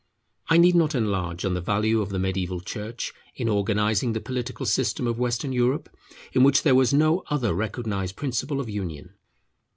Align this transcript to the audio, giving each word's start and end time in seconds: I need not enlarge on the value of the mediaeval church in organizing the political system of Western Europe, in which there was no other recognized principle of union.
I 0.49 0.57
need 0.57 0.73
not 0.73 0.95
enlarge 0.95 1.45
on 1.45 1.53
the 1.53 1.61
value 1.61 2.01
of 2.01 2.09
the 2.09 2.17
mediaeval 2.17 2.61
church 2.61 3.13
in 3.35 3.47
organizing 3.47 4.13
the 4.13 4.19
political 4.19 4.65
system 4.65 5.05
of 5.05 5.19
Western 5.19 5.53
Europe, 5.53 5.95
in 6.33 6.41
which 6.41 6.63
there 6.63 6.73
was 6.73 6.91
no 6.91 7.21
other 7.29 7.53
recognized 7.53 8.15
principle 8.15 8.59
of 8.59 8.67
union. 8.67 9.13